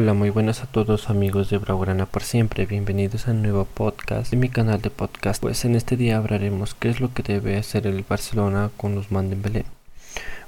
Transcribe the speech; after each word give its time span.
Hola, 0.00 0.14
muy 0.14 0.30
buenas 0.30 0.62
a 0.62 0.66
todos 0.66 1.10
amigos 1.10 1.50
de 1.50 1.58
Braugrana 1.58 2.06
por 2.06 2.22
siempre, 2.22 2.66
bienvenidos 2.66 3.26
a 3.26 3.32
un 3.32 3.42
nuevo 3.42 3.64
podcast 3.64 4.30
de 4.30 4.36
mi 4.36 4.48
canal 4.48 4.80
de 4.80 4.90
podcast. 4.90 5.42
Pues 5.42 5.64
en 5.64 5.74
este 5.74 5.96
día 5.96 6.18
hablaremos 6.18 6.76
qué 6.76 6.88
es 6.88 7.00
lo 7.00 7.12
que 7.12 7.24
debe 7.24 7.56
hacer 7.56 7.84
el 7.88 8.04
Barcelona 8.08 8.70
con 8.76 8.96
Usman 8.96 9.28
Dembélé. 9.28 9.64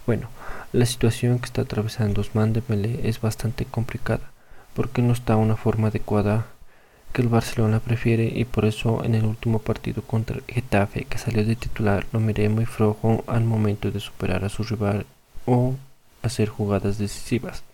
Bueno, 0.07 0.29
la 0.73 0.87
situación 0.87 1.41
que 1.41 1.47
está 1.47 1.63
atravesando 1.63 2.21
Usman 2.21 2.53
Dembélé 2.53 3.01
es 3.09 3.21
bastante 3.21 3.65
complicada, 3.65 4.31
porque 4.73 5.03
no 5.03 5.13
está 5.13 5.35
una 5.35 5.57
forma 5.57 5.89
adecuada 5.89 6.47
que 7.13 7.23
el 7.23 7.29
Barcelona 7.29 7.81
prefiere 7.81 8.31
y 8.33 8.45
por 8.45 8.65
eso 8.67 9.03
en 9.03 9.17
el 9.17 9.25
último 9.25 9.59
partido 9.59 10.03
contra 10.03 10.39
Getafe 10.47 11.07
que 11.07 11.19
salió 11.19 11.45
de 11.45 11.57
titular 11.57 12.07
lo 12.13 12.21
miré 12.21 12.49
muy 12.49 12.67
flojo 12.67 13.25
al 13.27 13.43
momento 13.43 13.91
de 13.91 13.99
superar 13.99 14.45
a 14.45 14.49
su 14.49 14.63
rival 14.63 15.07
o 15.45 15.75
hacer 16.23 16.49
jugadas 16.49 16.99
decisivas. 16.99 17.65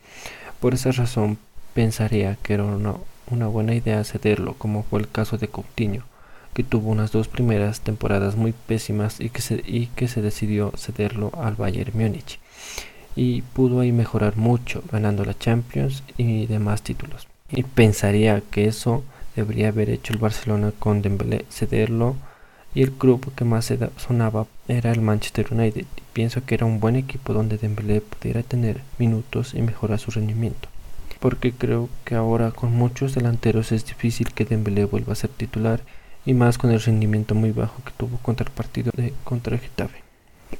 Por 0.59 0.73
esa 0.73 0.91
razón 0.91 1.37
pensaría 1.77 2.39
que 2.43 2.55
era 2.55 2.65
una, 2.65 2.95
una 3.31 3.49
buena 3.49 3.75
idea 3.75 4.03
cederlo, 4.03 4.55
como 4.55 4.83
fue 4.83 4.99
el 4.99 5.11
caso 5.11 5.37
de 5.37 5.49
Coutinho, 5.49 6.05
que 6.55 6.65
tuvo 6.65 6.91
unas 6.91 7.13
dos 7.13 7.29
primeras 7.29 7.83
temporadas 7.83 8.35
muy 8.35 8.53
pésimas 8.53 9.21
y 9.21 9.29
que 9.29 9.43
se, 9.43 9.63
y 9.67 9.89
que 9.89 10.09
se 10.09 10.23
decidió 10.23 10.73
cederlo 10.75 11.33
al 11.37 11.55
Bayern 11.55 11.93
Múnich. 11.95 12.41
Y 13.15 13.43
pudo 13.43 13.81
ahí 13.81 13.93
mejorar 13.93 14.39
mucho, 14.39 14.83
ganando 14.91 15.27
la 15.27 15.39
Champions 15.39 16.03
y 16.17 16.47
demás 16.47 16.81
títulos. 16.81 17.29
Y 17.51 17.63
pensaría 17.63 18.43
que 18.51 18.69
eso 18.69 19.05
debería 19.37 19.69
haber 19.69 19.91
hecho 19.91 20.15
el 20.15 20.19
Barcelona 20.19 20.73
con 20.79 21.03
Dembélé, 21.03 21.45
cederlo 21.51 22.17
y 22.75 22.83
el 22.85 22.93
club 22.93 23.35
que 23.35 23.45
más 23.45 23.71
sonaba 23.99 24.47
era 24.67 24.93
el 24.93 25.03
Manchester 25.03 25.49
United. 25.51 25.85
Y 25.95 26.03
pienso 26.15 26.43
que 26.47 26.55
era 26.55 26.65
un 26.65 26.81
buen 26.81 26.97
equipo 26.97 27.35
donde 27.35 27.59
Dembélé 27.59 28.01
pudiera 28.01 28.43
tener 28.43 28.81
minutos 28.99 29.53
y 29.53 29.61
mejorar 29.61 29.99
su 29.99 30.11
rendimiento 30.11 30.71
porque 31.27 31.51
creo 31.51 31.89
que 32.05 32.15
ahora 32.15 32.53
con 32.53 32.71
muchos 32.71 33.17
delanteros 33.17 33.73
es 33.73 33.85
difícil 33.85 34.33
que 34.33 34.45
Dembélé 34.45 34.85
vuelva 34.85 35.13
a 35.13 35.17
ser 35.17 35.29
titular 35.29 35.81
y 36.25 36.35
más 36.35 36.57
con 36.57 36.71
el 36.71 36.81
rendimiento 36.81 37.35
muy 37.35 37.51
bajo 37.51 37.83
que 37.83 37.91
tuvo 37.97 38.19
contra 38.19 38.47
el 38.47 38.53
partido 38.53 38.93
de 38.95 39.13
contra 39.25 39.57
el 39.57 39.61
Getafe. 39.61 40.05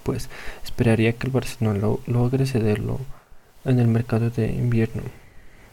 Pues 0.03 0.29
esperaría 0.65 1.13
que 1.13 1.29
el 1.29 1.33
Barcelona 1.33 1.79
logre 2.09 2.47
cederlo 2.47 2.99
en 3.65 3.79
el 3.79 3.87
mercado 3.87 4.29
de 4.29 4.51
invierno 4.55 5.03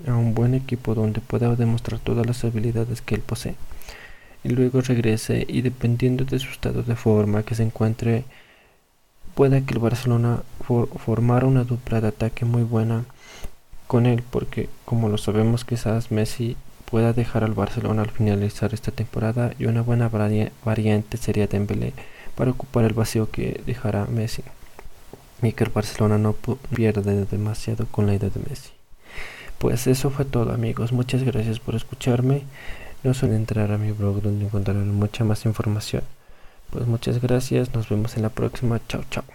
a 0.08 0.16
un 0.16 0.36
buen 0.36 0.54
equipo 0.54 0.94
donde 0.94 1.22
pueda 1.22 1.56
demostrar 1.56 2.00
todas 2.00 2.28
las 2.28 2.44
habilidades 2.44 3.02
que 3.02 3.16
él 3.16 3.22
posee 3.22 3.56
y 4.44 4.50
luego 4.50 4.80
regrese 4.82 5.44
y 5.50 5.64
dependiendo 5.64 6.24
de 6.24 6.38
su 6.38 6.52
estado 6.52 6.84
de 6.84 6.96
forma 6.96 7.42
que 7.42 7.56
se 7.56 7.64
encuentre 7.64 8.26
pueda 9.34 9.60
que 9.62 9.74
el 9.74 9.80
Barcelona 9.80 10.44
formara 11.04 11.48
una 11.48 11.64
dupla 11.64 12.00
de 12.00 12.10
ataque 12.10 12.46
muy 12.46 12.62
buena 12.62 13.06
con 13.94 14.08
él 14.08 14.24
porque 14.28 14.70
como 14.86 15.08
lo 15.08 15.20
sabemos 15.20 15.66
quizás 15.66 16.10
Messi 16.10 16.58
pueda 16.90 17.14
dejar 17.14 17.44
al 17.44 17.54
Barcelona 17.54 18.02
al 18.02 18.10
finalizar 18.10 18.74
esta 18.74 18.92
temporada 18.92 19.54
y 19.60 19.66
una 19.66 19.84
buena 19.84 20.10
variante 20.10 21.18
sería 21.18 21.46
Dembélé 21.46 21.94
para 22.34 22.50
ocupar 22.50 22.86
el 22.86 22.94
vacío 22.94 23.30
que 23.30 23.62
dejará 23.68 24.08
Messi 24.08 24.42
y 25.44 25.52
que 25.52 25.66
el 25.66 25.70
Barcelona 25.70 26.18
no 26.18 26.34
pierde 26.76 27.26
demasiado 27.26 27.86
con 27.86 28.08
la 28.08 28.16
idea 28.16 28.32
de 28.32 28.42
Messi. 28.50 28.72
Pues 29.60 29.86
eso 29.86 30.10
fue 30.10 30.26
todo 30.26 30.52
amigos, 30.52 30.92
muchas 30.92 31.22
gracias 31.22 31.60
por 31.60 31.76
escucharme. 31.76 32.42
No 33.04 33.14
suelen 33.14 33.42
entrar 33.42 33.72
a 33.72 33.78
mi 33.78 33.92
blog 33.92 34.24
donde 34.24 34.46
encontrarán 34.46 34.92
mucha 34.92 35.24
más 35.24 35.46
información. 35.46 36.02
Pues 36.72 36.88
muchas 36.88 37.22
gracias, 37.22 37.76
nos 37.76 37.90
vemos 37.90 38.18
en 38.18 38.24
la 38.24 38.30
próxima, 38.30 38.82
chao 38.88 39.04
chao. 39.12 39.34